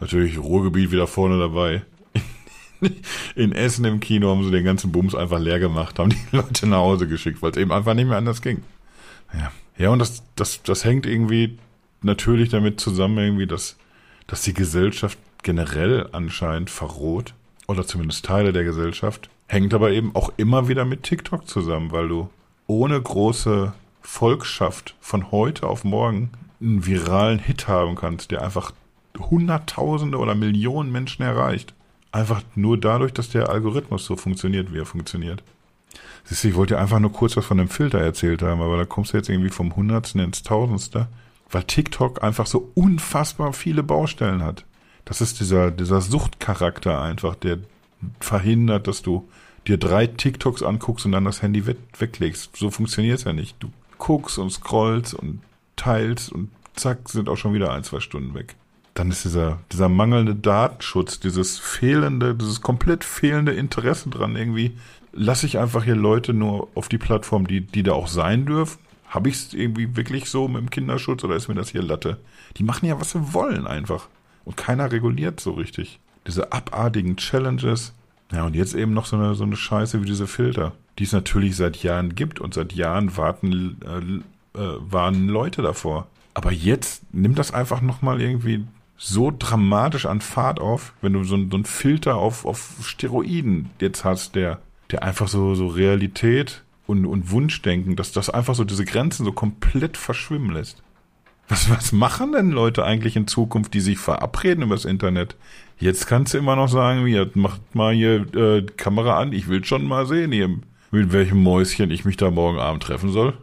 [0.00, 1.82] Natürlich Ruhrgebiet wieder vorne dabei.
[3.34, 6.66] In Essen im Kino haben sie den ganzen Bums einfach leer gemacht, haben die Leute
[6.68, 8.62] nach Hause geschickt, weil es eben einfach nicht mehr anders ging.
[9.34, 11.58] Ja, ja und das, das, das hängt irgendwie
[12.02, 13.76] natürlich damit zusammen, irgendwie, dass,
[14.28, 17.34] dass die Gesellschaft generell anscheinend verroht,
[17.66, 22.06] oder zumindest Teile der Gesellschaft, Hängt aber eben auch immer wieder mit TikTok zusammen, weil
[22.06, 22.28] du
[22.66, 28.72] ohne große Volksschaft von heute auf morgen einen viralen Hit haben kannst, der einfach
[29.18, 31.72] Hunderttausende oder Millionen Menschen erreicht.
[32.12, 35.42] Einfach nur dadurch, dass der Algorithmus so funktioniert, wie er funktioniert.
[36.24, 38.76] Siehst du, ich wollte dir einfach nur kurz was von dem Filter erzählt haben, aber
[38.76, 41.08] da kommst du jetzt irgendwie vom Hundertsten ins Tausendste,
[41.50, 44.64] weil TikTok einfach so unfassbar viele Baustellen hat.
[45.04, 47.58] Das ist dieser, dieser Suchtcharakter einfach, der
[48.20, 49.28] verhindert, dass du
[49.66, 52.56] dir drei TikToks anguckst und dann das Handy weg, weglegst.
[52.56, 53.56] So funktioniert es ja nicht.
[53.60, 55.40] Du guckst und scrollst und
[55.76, 58.54] teilst und zack, sind auch schon wieder ein, zwei Stunden weg.
[58.94, 64.76] dann ist dieser, dieser mangelnde Datenschutz, dieses fehlende, dieses komplett fehlende Interesse dran irgendwie.
[65.12, 68.78] Lasse ich einfach hier Leute nur auf die Plattform, die, die da auch sein dürfen?
[69.08, 72.18] Habe ich es irgendwie wirklich so mit dem Kinderschutz oder ist mir das hier Latte?
[72.56, 74.08] Die machen ja, was sie wollen einfach.
[74.44, 75.98] Und keiner reguliert so richtig.
[76.26, 77.94] Diese abartigen Challenges.
[78.32, 81.12] Ja, und jetzt eben noch so eine, so eine Scheiße wie diese Filter, die es
[81.12, 84.22] natürlich seit Jahren gibt und seit Jahren warten,
[84.54, 86.08] äh, äh, warnen Leute davor.
[86.34, 88.64] Aber jetzt nimmt das einfach nochmal irgendwie
[88.98, 94.04] so dramatisch an Fahrt auf, wenn du so, so einen Filter auf, auf Steroiden jetzt
[94.04, 98.86] hast, der, der einfach so, so Realität und, und Wunschdenken, dass das einfach so diese
[98.86, 100.82] Grenzen so komplett verschwimmen lässt.
[101.46, 105.36] Was, was machen denn Leute eigentlich in Zukunft, die sich verabreden übers Internet?
[105.78, 109.64] Jetzt kannst du immer noch sagen, hier, macht mal hier äh, Kamera an, ich will
[109.64, 110.48] schon mal sehen, hier,
[110.90, 113.34] mit welchem Mäuschen ich mich da morgen Abend treffen soll.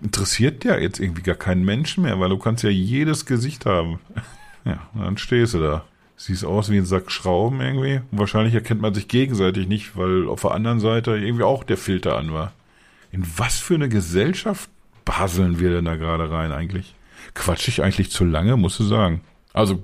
[0.00, 3.98] Interessiert ja jetzt irgendwie gar keinen Menschen mehr, weil du kannst ja jedes Gesicht haben.
[4.64, 5.84] ja, dann stehst du da.
[6.16, 8.00] Siehst aus wie ein Sack Schrauben irgendwie.
[8.12, 11.76] Und wahrscheinlich erkennt man sich gegenseitig nicht, weil auf der anderen Seite irgendwie auch der
[11.76, 12.52] Filter an war.
[13.12, 14.68] In was für eine Gesellschaft
[15.04, 16.94] baseln wir denn da gerade rein eigentlich?
[17.34, 19.20] Quatsch ich eigentlich zu lange, musst du sagen.
[19.52, 19.82] Also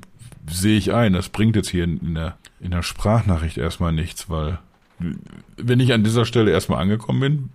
[0.51, 4.59] sehe ich ein, das bringt jetzt hier in der, in der Sprachnachricht erstmal nichts, weil
[5.57, 7.49] wenn ich an dieser Stelle erstmal angekommen bin,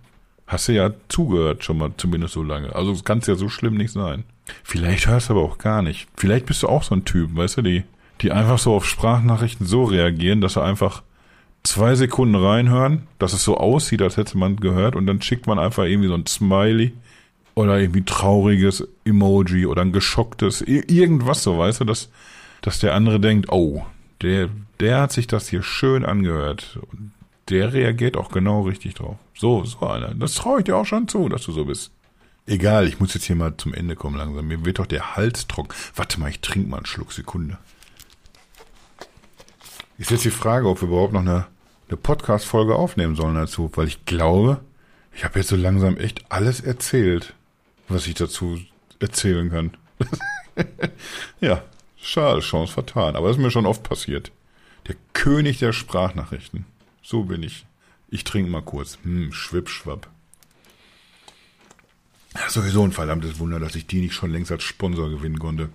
[0.46, 2.74] hast du ja zugehört schon mal zumindest so lange.
[2.74, 4.24] Also es kann ja so schlimm nicht sein.
[4.62, 6.06] Vielleicht hörst du aber auch gar nicht.
[6.16, 7.84] Vielleicht bist du auch so ein Typ, weißt du, die,
[8.20, 11.02] die einfach so auf Sprachnachrichten so reagieren, dass sie einfach
[11.64, 15.58] zwei Sekunden reinhören, dass es so aussieht, als hätte man gehört und dann schickt man
[15.58, 16.92] einfach irgendwie so ein Smiley
[17.54, 22.10] oder irgendwie trauriges Emoji oder ein geschocktes, irgendwas so, weißt du, dass,
[22.62, 23.84] dass der andere denkt, oh,
[24.22, 24.50] der,
[24.80, 27.12] der hat sich das hier schön angehört und
[27.48, 29.16] der reagiert auch genau richtig drauf.
[29.34, 30.14] So, so einer.
[30.14, 31.90] Das traue ich dir auch schon zu, dass du so bist.
[32.46, 34.46] Egal, ich muss jetzt hier mal zum Ende kommen langsam.
[34.46, 35.74] Mir wird doch der Hals trocken.
[35.94, 37.58] Warte mal, ich trinke mal einen Schluck, Sekunde.
[39.98, 41.46] Ist jetzt die Frage, ob wir überhaupt noch eine
[41.88, 44.60] eine Podcast-Folge aufnehmen sollen dazu, weil ich glaube,
[45.14, 47.34] ich habe jetzt so langsam echt alles erzählt,
[47.88, 48.58] was ich dazu
[48.98, 49.76] erzählen kann.
[51.40, 51.62] ja,
[51.96, 54.32] schade, Chance vertan, aber das ist mir schon oft passiert.
[54.88, 56.66] Der König der Sprachnachrichten.
[57.02, 57.66] So bin ich.
[58.08, 58.98] Ich trinke mal kurz.
[59.02, 60.08] Hm, schwippschwapp.
[62.34, 65.68] Ja, sowieso ein verdammtes Wunder, dass ich die nicht schon längst als Sponsor gewinnen konnte.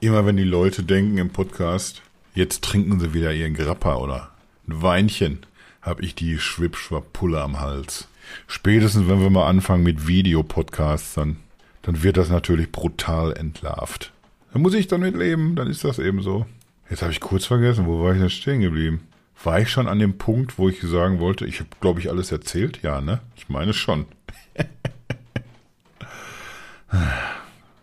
[0.00, 2.02] Immer wenn die Leute denken im Podcast,
[2.34, 4.30] Jetzt trinken sie wieder ihren Grappa oder
[4.66, 5.40] ein Weinchen,
[5.82, 8.08] hab ich die Schwippschwapp-Pulle am Hals.
[8.46, 11.36] Spätestens, wenn wir mal anfangen mit Videopodcasts, dann,
[11.82, 14.12] dann wird das natürlich brutal entlarvt.
[14.52, 16.46] Da muss ich damit leben, dann ist das eben so.
[16.88, 19.06] Jetzt habe ich kurz vergessen, wo war ich denn stehen geblieben?
[19.44, 22.32] War ich schon an dem Punkt, wo ich sagen wollte, ich habe, glaube ich, alles
[22.32, 22.80] erzählt?
[22.82, 23.20] Ja, ne?
[23.36, 24.06] Ich meine schon.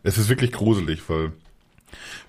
[0.04, 1.34] es ist wirklich gruselig, weil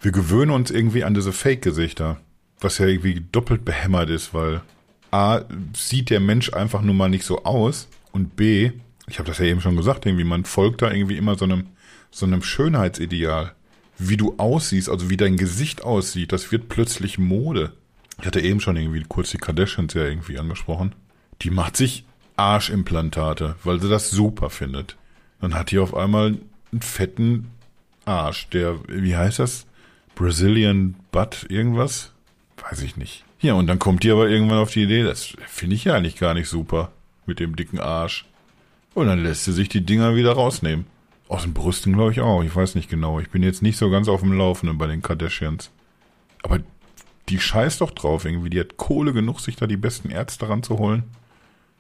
[0.01, 2.21] wir gewöhnen uns irgendwie an diese Fake-Gesichter,
[2.61, 4.63] was ja irgendwie doppelt behämmert ist, weil
[5.11, 5.43] A,
[5.77, 8.73] sieht der Mensch einfach nur mal nicht so aus und B,
[9.09, 11.67] ich habe das ja eben schon gesagt, irgendwie man folgt da irgendwie immer so einem,
[12.11, 13.53] so einem Schönheitsideal.
[13.99, 17.73] Wie du aussiehst, also wie dein Gesicht aussieht, das wird plötzlich Mode.
[18.21, 20.95] Ich hatte eben schon irgendwie kurz die Kardashians ja irgendwie angesprochen.
[21.43, 22.05] Die macht sich
[22.37, 24.97] Arschimplantate, weil sie das super findet.
[25.41, 26.39] Dann hat die auf einmal
[26.73, 27.51] einen fetten
[28.05, 29.67] Arsch, der, wie heißt das?
[30.21, 32.13] Brazilian Butt irgendwas?
[32.69, 33.25] Weiß ich nicht.
[33.41, 36.17] Ja, und dann kommt die aber irgendwann auf die Idee, das finde ich ja eigentlich
[36.17, 36.93] gar nicht super
[37.25, 38.27] mit dem dicken Arsch.
[38.93, 40.85] Und dann lässt sie sich die Dinger wieder rausnehmen.
[41.29, 42.43] Aus den Brüsten glaube ich auch.
[42.43, 43.19] Ich weiß nicht genau.
[43.19, 45.71] Ich bin jetzt nicht so ganz auf dem Laufenden bei den Kardashians.
[46.43, 46.59] Aber
[47.31, 48.51] die scheißt doch drauf irgendwie.
[48.51, 51.05] Die hat Kohle genug, sich da die besten Ärzte ranzuholen.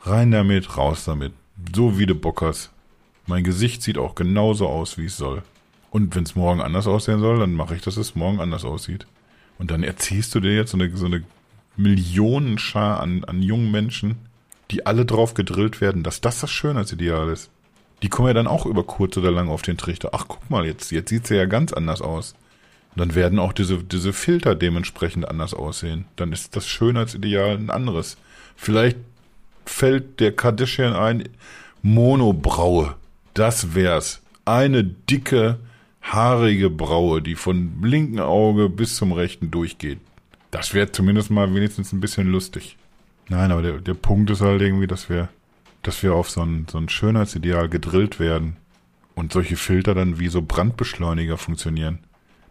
[0.00, 1.34] Rein damit, raus damit.
[1.76, 2.70] So wie de Bockers.
[3.26, 5.42] Mein Gesicht sieht auch genauso aus, wie es soll.
[5.90, 9.06] Und wenn es morgen anders aussehen soll, dann mache ich, dass es morgen anders aussieht.
[9.58, 11.22] Und dann erziehst du dir jetzt so eine, so eine
[11.76, 14.16] Millionenschar an, an jungen Menschen,
[14.70, 17.50] die alle drauf gedrillt werden, dass das das Schönheitsideal ist.
[18.02, 20.10] Die kommen ja dann auch über kurz oder lang auf den Trichter.
[20.12, 22.34] Ach, guck mal, jetzt, jetzt sieht's ja ganz anders aus.
[22.94, 26.06] Und dann werden auch diese, diese Filter dementsprechend anders aussehen.
[26.16, 28.16] Dann ist das Schönheitsideal ein anderes.
[28.56, 28.96] Vielleicht
[29.66, 31.28] fällt der Kardashian ein,
[31.82, 32.96] Monobraue.
[33.34, 34.22] Das wär's.
[34.44, 35.58] Eine dicke,
[36.00, 39.98] haarige Braue, die von linken Auge bis zum rechten durchgeht.
[40.50, 42.76] Das wäre zumindest mal wenigstens ein bisschen lustig.
[43.28, 45.28] Nein, aber der, der Punkt ist halt irgendwie, dass wir,
[45.82, 48.56] dass wir auf so ein, so ein Schönheitsideal gedrillt werden
[49.14, 52.00] und solche Filter dann wie so Brandbeschleuniger funktionieren.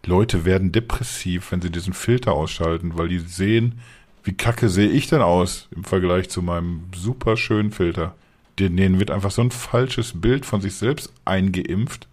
[0.06, 3.80] Leute werden depressiv, wenn sie diesen Filter ausschalten, weil die sehen,
[4.24, 8.14] wie kacke sehe ich denn aus im Vergleich zu meinem super schönen Filter.
[8.58, 12.08] Denen wird einfach so ein falsches Bild von sich selbst eingeimpft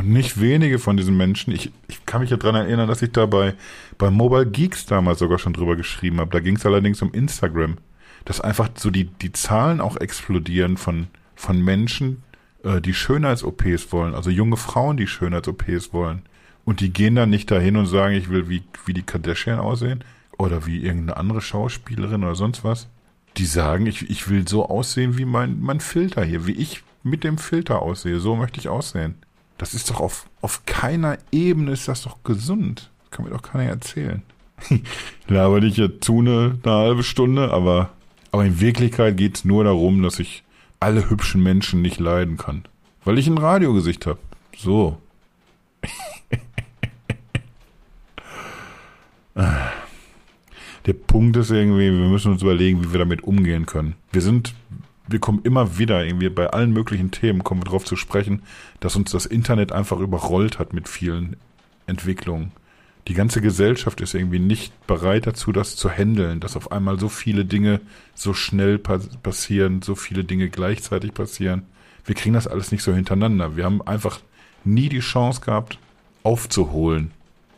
[0.00, 3.12] Und nicht wenige von diesen Menschen, ich, ich kann mich ja dran erinnern, dass ich
[3.12, 3.52] da bei,
[3.98, 6.30] bei Mobile Geeks damals sogar schon drüber geschrieben habe.
[6.30, 7.76] Da ging es allerdings um Instagram.
[8.24, 12.22] Dass einfach so die, die Zahlen auch explodieren von, von Menschen,
[12.64, 16.22] äh, die Schönheits-OPs wollen, also junge Frauen, die Schönheits-OPs wollen.
[16.64, 20.02] Und die gehen dann nicht dahin und sagen, ich will wie, wie die Kardashian aussehen
[20.38, 22.88] oder wie irgendeine andere Schauspielerin oder sonst was.
[23.36, 27.22] Die sagen, ich, ich will so aussehen wie mein, mein Filter hier, wie ich mit
[27.22, 28.18] dem Filter aussehe.
[28.18, 29.16] So möchte ich aussehen.
[29.60, 32.90] Das ist doch auf, auf keiner Ebene ist das doch gesund.
[33.02, 34.22] Das kann mir doch keiner erzählen.
[34.70, 34.80] ich
[35.28, 37.90] laber dich jetzt zu eine, eine halbe Stunde, aber,
[38.32, 40.44] aber in Wirklichkeit geht's nur darum, dass ich
[40.80, 42.64] alle hübschen Menschen nicht leiden kann.
[43.04, 44.18] Weil ich ein Radiogesicht habe.
[44.56, 44.96] So.
[50.86, 53.94] Der Punkt ist irgendwie, wir müssen uns überlegen, wie wir damit umgehen können.
[54.10, 54.54] Wir sind,
[55.10, 58.42] wir kommen immer wieder irgendwie bei allen möglichen Themen kommen wir darauf zu sprechen,
[58.78, 61.36] dass uns das Internet einfach überrollt hat mit vielen
[61.86, 62.52] Entwicklungen.
[63.08, 67.08] Die ganze Gesellschaft ist irgendwie nicht bereit dazu, das zu handeln, dass auf einmal so
[67.08, 67.80] viele Dinge
[68.14, 71.62] so schnell passieren, so viele Dinge gleichzeitig passieren.
[72.04, 73.56] Wir kriegen das alles nicht so hintereinander.
[73.56, 74.20] Wir haben einfach
[74.64, 75.78] nie die Chance gehabt,
[76.22, 77.10] aufzuholen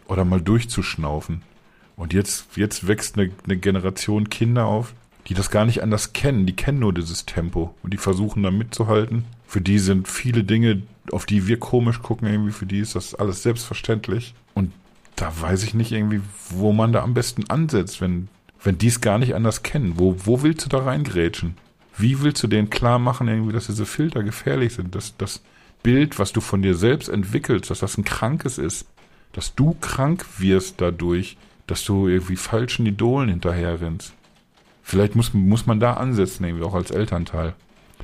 [0.07, 1.43] oder mal durchzuschnaufen.
[1.97, 4.95] Und jetzt, jetzt wächst eine, eine Generation Kinder auf,
[5.29, 6.47] die das gar nicht anders kennen.
[6.47, 9.25] Die kennen nur dieses Tempo und die versuchen da mitzuhalten.
[9.47, 13.15] Für die sind viele Dinge, auf die wir komisch gucken, irgendwie für die ist das
[13.15, 14.35] alles selbstverständlich.
[14.55, 14.73] Und
[15.17, 18.29] da weiß ich nicht irgendwie, wo man da am besten ansetzt, wenn,
[18.63, 19.95] wenn die es gar nicht anders kennen.
[19.97, 21.57] Wo, wo willst du da reingrätschen?
[21.97, 25.43] Wie willst du denen klar machen, irgendwie, dass diese Filter gefährlich sind, dass das
[25.83, 28.87] Bild, was du von dir selbst entwickelst, dass das ein krankes ist,
[29.33, 34.15] dass du krank wirst dadurch, dass du irgendwie falschen Idolen hinterherrennst.
[34.83, 37.55] Vielleicht muss, muss man da ansetzen, irgendwie auch als Elternteil.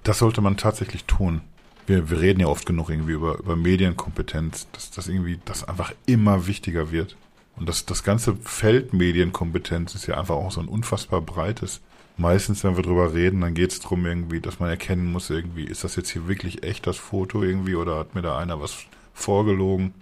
[0.05, 1.41] Das sollte man tatsächlich tun.
[1.87, 5.93] Wir, wir reden ja oft genug irgendwie über, über Medienkompetenz, dass das irgendwie, das einfach
[6.07, 7.17] immer wichtiger wird.
[7.57, 11.81] Und das, das ganze Feld Medienkompetenz ist ja einfach auch so ein unfassbar breites.
[12.17, 15.65] Meistens, wenn wir drüber reden, dann geht es darum irgendwie, dass man erkennen muss irgendwie,
[15.65, 18.77] ist das jetzt hier wirklich echt das Foto irgendwie oder hat mir da einer was
[19.13, 19.95] vorgelogen?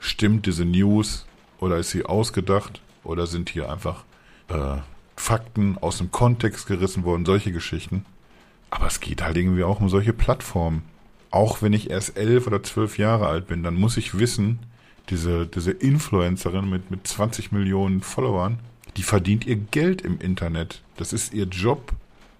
[0.00, 1.26] Stimmt diese News
[1.58, 2.80] oder ist sie ausgedacht?
[3.04, 4.04] Oder sind hier einfach
[4.48, 4.78] äh,
[5.20, 8.04] Fakten aus dem Kontext gerissen worden, solche Geschichten.
[8.70, 10.82] Aber es geht halt irgendwie auch um solche Plattformen.
[11.30, 14.58] Auch wenn ich erst elf oder zwölf Jahre alt bin, dann muss ich wissen,
[15.10, 18.58] diese, diese Influencerin mit, mit 20 Millionen Followern,
[18.96, 20.82] die verdient ihr Geld im Internet.
[20.96, 21.92] Das ist ihr Job,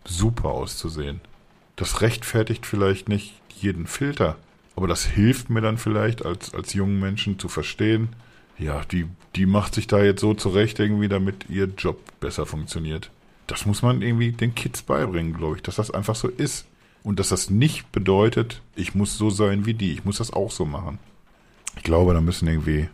[0.04, 1.20] super auszusehen.
[1.76, 4.36] Das rechtfertigt vielleicht nicht jeden Filter,
[4.76, 8.10] aber das hilft mir dann vielleicht als, als jungen Menschen zu verstehen,
[8.58, 13.10] ja, die, die macht sich da jetzt so zurecht irgendwie, damit ihr Job besser funktioniert.
[13.46, 16.66] Das muss man irgendwie den Kids beibringen, glaube ich, dass das einfach so ist.
[17.04, 20.50] Und dass das nicht bedeutet, ich muss so sein wie die, ich muss das auch
[20.50, 20.98] so machen.
[21.76, 22.88] Ich glaube, da müssen irgendwie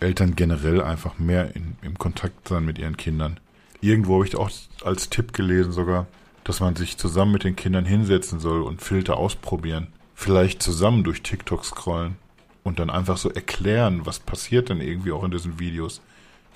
[0.00, 3.38] Eltern generell einfach mehr in, im Kontakt sein mit ihren Kindern.
[3.82, 4.50] Irgendwo habe ich auch
[4.82, 6.06] als Tipp gelesen sogar,
[6.42, 9.88] dass man sich zusammen mit den Kindern hinsetzen soll und Filter ausprobieren.
[10.14, 12.16] Vielleicht zusammen durch TikTok scrollen
[12.62, 16.00] und dann einfach so erklären, was passiert denn irgendwie auch in diesen Videos.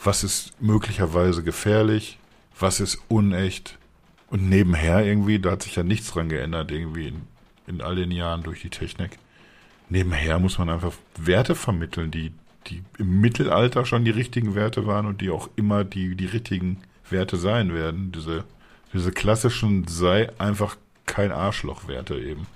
[0.03, 2.19] Was ist möglicherweise gefährlich,
[2.59, 3.79] was ist unecht.
[4.29, 7.23] Und nebenher irgendwie, da hat sich ja nichts dran geändert, irgendwie in,
[7.67, 9.19] in all den Jahren durch die Technik.
[9.88, 12.33] Nebenher muss man einfach Werte vermitteln, die,
[12.67, 16.79] die im Mittelalter schon die richtigen Werte waren und die auch immer die, die richtigen
[17.09, 18.12] Werte sein werden.
[18.12, 18.45] Diese,
[18.93, 22.47] diese klassischen sei einfach kein Arschloch-Werte eben.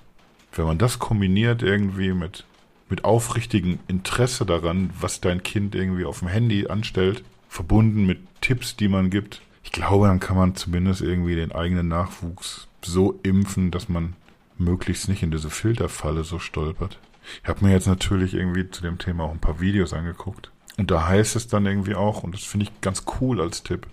[0.51, 2.45] Wenn man das kombiniert irgendwie mit
[2.89, 8.75] mit aufrichtigem Interesse daran, was dein Kind irgendwie auf dem Handy anstellt, verbunden mit Tipps,
[8.75, 9.41] die man gibt.
[9.63, 14.15] Ich glaube, dann kann man zumindest irgendwie den eigenen Nachwuchs so impfen, dass man
[14.57, 16.99] möglichst nicht in diese Filterfalle so stolpert.
[17.43, 20.51] Ich habe mir jetzt natürlich irgendwie zu dem Thema auch ein paar Videos angeguckt.
[20.77, 23.87] Und da heißt es dann irgendwie auch, und das finde ich ganz cool als Tipp,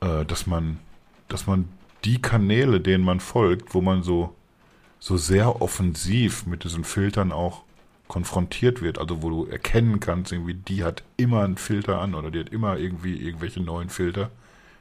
[0.00, 0.78] äh, dass man,
[1.28, 1.68] dass man
[2.04, 4.34] die Kanäle, denen man folgt, wo man so,
[5.00, 7.62] so sehr offensiv mit diesen Filtern auch
[8.08, 12.30] konfrontiert wird, also wo du erkennen kannst, irgendwie, die hat immer einen Filter an oder
[12.30, 14.30] die hat immer irgendwie irgendwelche neuen Filter,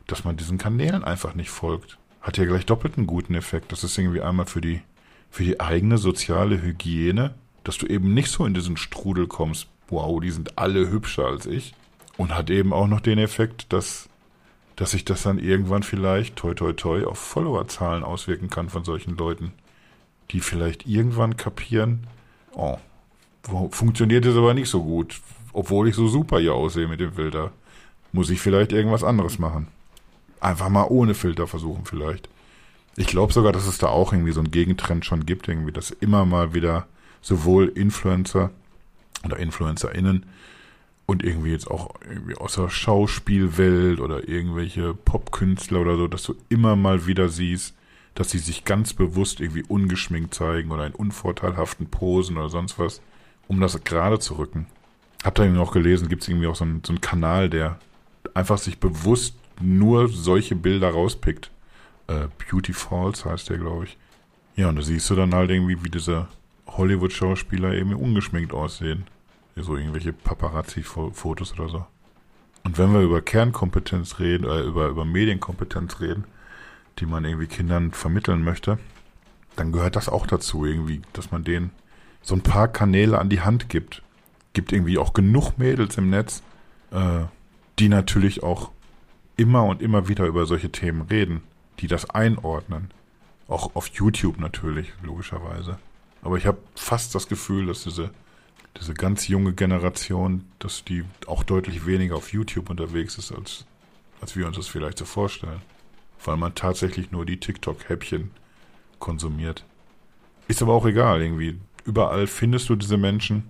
[0.08, 1.98] dass man diesen Kanälen einfach nicht folgt.
[2.22, 3.72] Hat ja gleich doppelt einen guten Effekt.
[3.72, 4.82] Das ist irgendwie einmal für die,
[5.30, 10.20] für die eigene soziale Hygiene, dass du eben nicht so in diesen Strudel kommst, wow,
[10.22, 11.74] die sind alle hübscher als ich.
[12.16, 14.10] Und hat eben auch noch den Effekt, dass,
[14.76, 19.18] dass sich das dann irgendwann vielleicht, toi toi toi, auf Followerzahlen auswirken kann von solchen
[19.18, 19.52] Leuten,
[20.32, 22.08] die vielleicht irgendwann kapieren,
[22.54, 22.78] oh,
[23.72, 25.22] funktioniert es aber nicht so gut.
[25.54, 27.52] Obwohl ich so super hier aussehe mit dem Filter.
[28.12, 29.68] Muss ich vielleicht irgendwas anderes machen.
[30.40, 32.30] Einfach mal ohne Filter versuchen vielleicht.
[32.96, 35.92] Ich glaube sogar, dass es da auch irgendwie so einen Gegentrend schon gibt, irgendwie, dass
[35.92, 36.88] immer mal wieder
[37.22, 38.52] sowohl Influencer
[39.24, 40.26] oder InfluencerInnen
[41.06, 46.36] und irgendwie jetzt auch irgendwie aus der Schauspielwelt oder irgendwelche Popkünstler oder so, dass du
[46.50, 47.76] immer mal wieder siehst,
[48.14, 53.02] dass sie sich ganz bewusst irgendwie ungeschminkt zeigen oder in unvorteilhaften Posen oder sonst was,
[53.48, 54.68] um das gerade zu rücken.
[55.24, 57.80] Habt ihr irgendwie auch gelesen, gibt es irgendwie auch so einen, so einen Kanal, der
[58.34, 61.52] einfach sich bewusst nur solche Bilder rauspickt.
[62.08, 63.98] Äh, Beauty Falls heißt der, glaube ich.
[64.56, 66.28] Ja, und da siehst du dann halt irgendwie, wie diese
[66.68, 69.06] Hollywood-Schauspieler eben ungeschminkt aussehen.
[69.56, 71.86] So irgendwelche Paparazzi-Fotos oder so.
[72.64, 76.26] Und wenn wir über Kernkompetenz reden, äh, über, über Medienkompetenz reden,
[77.00, 78.78] die man irgendwie Kindern vermitteln möchte,
[79.56, 81.72] dann gehört das auch dazu irgendwie, dass man denen
[82.22, 84.02] so ein paar Kanäle an die Hand gibt.
[84.54, 86.42] Gibt irgendwie auch genug Mädels im Netz,
[86.92, 87.26] äh,
[87.80, 88.72] die natürlich auch
[89.38, 91.44] immer und immer wieder über solche Themen reden,
[91.80, 92.92] die das einordnen.
[93.48, 95.78] Auch auf YouTube natürlich, logischerweise.
[96.22, 98.10] Aber ich habe fast das Gefühl, dass diese,
[98.78, 103.66] diese ganz junge Generation, dass die auch deutlich weniger auf YouTube unterwegs ist, als,
[104.20, 105.62] als wir uns das vielleicht so vorstellen.
[106.26, 108.32] Weil man tatsächlich nur die TikTok-Häppchen
[109.00, 109.64] konsumiert.
[110.48, 111.60] Ist aber auch egal, irgendwie.
[111.88, 113.44] Überall findest du diese Menschen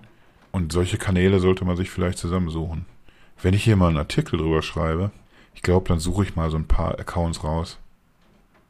[0.52, 2.86] und solche Kanäle sollte man sich vielleicht zusammensuchen.
[3.42, 5.10] Wenn ich hier mal einen Artikel drüber schreibe,
[5.56, 7.80] ich glaube, dann suche ich mal so ein paar Accounts raus.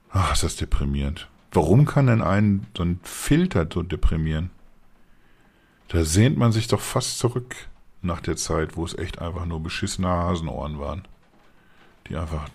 [0.09, 1.27] Ach, ist das deprimierend.
[1.51, 4.51] Warum kann denn einen so ein Filter so deprimieren?
[5.89, 7.53] Da sehnt man sich doch fast zurück
[8.01, 11.05] nach der Zeit, wo es echt einfach nur beschissene Hasenohren waren,
[12.07, 12.47] die einfach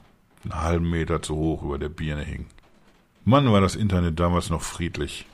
[0.44, 2.46] einen halben Meter zu hoch über der Birne hingen.
[3.27, 5.27] Mann, war das Internet damals noch friedlich.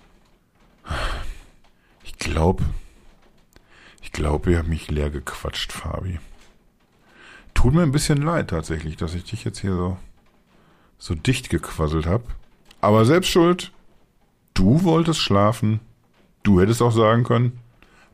[2.20, 2.64] Ich glaube,
[4.02, 6.18] ich glaube, ihr habt mich leer gequatscht, Fabi.
[7.54, 9.96] Tut mir ein bisschen leid tatsächlich, dass ich dich jetzt hier so,
[10.98, 12.24] so dicht gequasselt habe.
[12.80, 13.70] Aber selbst schuld.
[14.52, 15.78] Du wolltest schlafen.
[16.42, 17.60] Du hättest auch sagen können,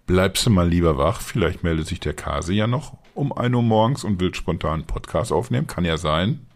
[0.06, 1.22] bleibst du mal lieber wach.
[1.22, 4.86] Vielleicht meldet sich der Kase ja noch um 1 Uhr morgens und will spontan einen
[4.86, 5.66] Podcast aufnehmen.
[5.66, 6.46] Kann ja sein.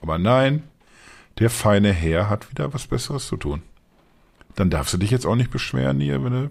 [0.00, 0.62] Aber nein,
[1.38, 3.62] der feine Herr hat wieder was Besseres zu tun.
[4.54, 6.50] Dann darfst du dich jetzt auch nicht beschweren hier, wenn du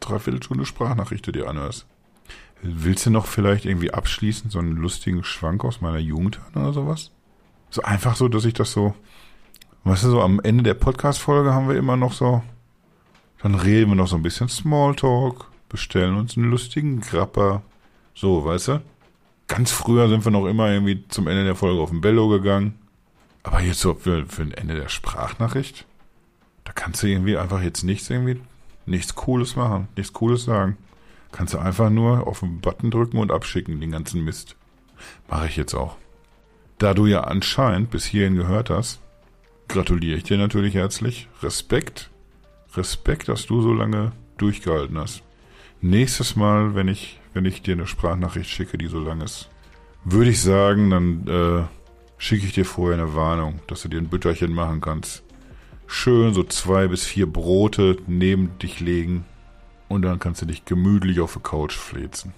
[0.00, 1.86] dreiviertel Stunde Sprachnachrichten dir anhörst.
[2.62, 6.72] Willst du noch vielleicht irgendwie abschließend so einen lustigen Schwank aus meiner Jugend hören oder
[6.72, 7.10] sowas?
[7.70, 8.94] So einfach so, dass ich das so,
[9.84, 12.42] weißt du, so am Ende der Podcast-Folge haben wir immer noch so,
[13.42, 17.62] dann reden wir noch so ein bisschen Smalltalk, bestellen uns einen lustigen Grapper.
[18.14, 18.82] So, weißt du?
[19.48, 22.78] Ganz früher sind wir noch immer irgendwie zum Ende der Folge auf den Bello gegangen.
[23.42, 25.86] Aber jetzt so für, für ein Ende der Sprachnachricht,
[26.64, 28.40] da kannst du irgendwie einfach jetzt nichts irgendwie,
[28.90, 30.76] nichts Cooles machen, nichts Cooles sagen.
[31.32, 34.56] Kannst du einfach nur auf den Button drücken und abschicken, den ganzen Mist.
[35.28, 35.96] Mache ich jetzt auch.
[36.78, 39.00] Da du ja anscheinend bis hierhin gehört hast,
[39.68, 41.28] gratuliere ich dir natürlich herzlich.
[41.42, 42.10] Respekt.
[42.74, 45.22] Respekt, dass du so lange durchgehalten hast.
[45.80, 49.48] Nächstes Mal, wenn ich, wenn ich dir eine Sprachnachricht schicke, die so lang ist,
[50.04, 51.64] würde ich sagen, dann äh,
[52.18, 55.22] schicke ich dir vorher eine Warnung, dass du dir ein Bütterchen machen kannst.
[55.92, 59.24] Schön so zwei bis vier Brote neben dich legen,
[59.90, 62.32] und dann kannst du dich gemütlich auf der Couch flezen.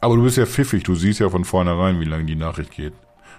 [0.00, 2.94] Aber du bist ja pfiffig, du siehst ja von vornherein, wie lange die Nachricht geht.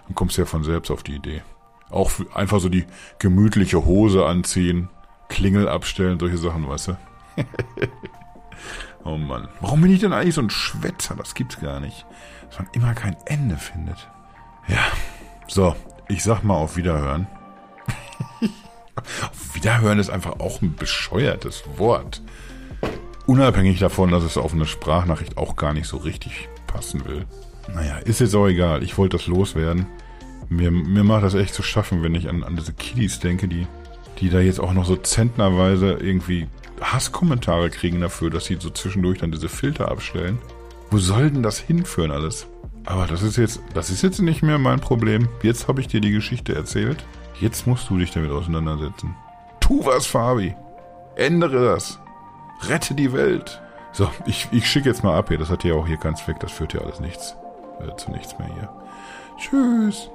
[0.07, 1.41] Und kommst ja von selbst auf die Idee.
[1.89, 2.85] Auch einfach so die
[3.19, 4.87] gemütliche Hose anziehen,
[5.27, 6.97] Klingel abstellen, solche Sachen, weißt du?
[9.03, 9.49] oh Mann.
[9.59, 11.15] Warum bin ich denn eigentlich so ein Schwätzer?
[11.15, 12.05] Das gibt's gar nicht.
[12.47, 14.07] Dass man immer kein Ende findet.
[14.69, 14.85] Ja.
[15.47, 15.75] So,
[16.07, 17.27] ich sag mal auf Wiederhören.
[19.53, 22.21] Wiederhören ist einfach auch ein bescheuertes Wort.
[23.25, 27.25] Unabhängig davon, dass es auf eine Sprachnachricht auch gar nicht so richtig passen will.
[27.73, 28.83] Naja, ist jetzt auch egal.
[28.83, 29.85] Ich wollte das loswerden.
[30.49, 33.67] Mir, mir macht das echt zu schaffen, wenn ich an, an diese Kiddies denke, die,
[34.19, 36.47] die da jetzt auch noch so zentnerweise irgendwie
[36.79, 40.37] Hasskommentare kriegen dafür, dass sie so zwischendurch dann diese Filter abstellen.
[40.89, 42.47] Wo soll denn das hinführen alles?
[42.85, 45.27] Aber das ist jetzt, das ist jetzt nicht mehr mein Problem.
[45.43, 47.05] Jetzt habe ich dir die Geschichte erzählt.
[47.39, 49.15] Jetzt musst du dich damit auseinandersetzen.
[49.59, 50.55] Tu was, Fabi.
[51.15, 51.99] Ändere das.
[52.67, 53.61] Rette die Welt.
[53.91, 55.37] So, ich, ich schicke jetzt mal ab hier.
[55.37, 56.39] Das hat ja auch hier keinen Zweck.
[56.39, 57.35] Das führt ja alles nichts.
[57.79, 58.69] Äh, zu nichts mehr hier.
[59.37, 60.09] Tschüss.